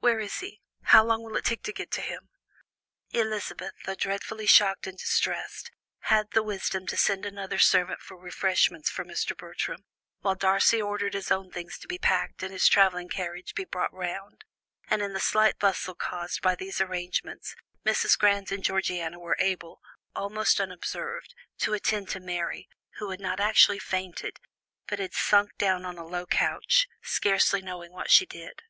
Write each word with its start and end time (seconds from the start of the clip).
Where 0.00 0.20
is 0.20 0.40
he? 0.40 0.60
How 0.82 1.02
long 1.02 1.22
will 1.22 1.38
it 1.38 1.44
take 1.46 1.62
to 1.62 1.72
get 1.72 1.90
to 1.92 2.02
him?" 2.02 2.28
Elizabeth, 3.12 3.72
though 3.86 3.94
dreadfully 3.94 4.44
shocked 4.44 4.86
and 4.86 4.98
distressed, 4.98 5.70
had 6.00 6.32
the 6.32 6.42
wisdom 6.42 6.86
to 6.88 6.98
send 6.98 7.24
another 7.24 7.58
servant 7.58 8.00
for 8.02 8.14
refreshments 8.18 8.90
for 8.90 9.06
Mr. 9.06 9.34
Bertram, 9.34 9.86
while 10.20 10.34
Darcy 10.34 10.82
ordered 10.82 11.14
his 11.14 11.30
own 11.30 11.50
things 11.50 11.78
to 11.78 11.88
be 11.88 11.96
packed 11.96 12.42
and 12.42 12.52
his 12.52 12.68
travelling 12.68 13.08
carriage 13.08 13.54
be 13.54 13.64
brought 13.64 13.90
round, 13.94 14.44
and 14.90 15.00
in 15.00 15.14
the 15.14 15.18
slight 15.18 15.58
bustle 15.58 15.94
caused 15.94 16.42
by 16.42 16.54
these 16.54 16.82
arrangements, 16.82 17.56
Mrs. 17.86 18.18
Grant 18.18 18.52
and 18.52 18.62
Georgiana 18.62 19.18
were 19.18 19.38
able, 19.38 19.80
almost 20.14 20.60
unobserved, 20.60 21.34
to 21.60 21.72
attend 21.72 22.10
to 22.10 22.20
Mary, 22.20 22.68
who 22.98 23.08
had 23.08 23.18
not 23.20 23.40
actually 23.40 23.78
fainted, 23.78 24.40
but 24.88 24.98
had 24.98 25.14
sunk 25.14 25.56
down 25.56 25.86
on 25.86 25.96
a 25.96 26.04
low 26.06 26.26
couch, 26.26 26.86
scarcely 27.00 27.62
knowing 27.62 27.92
what 27.92 28.10
she 28.10 28.26
did. 28.26 28.60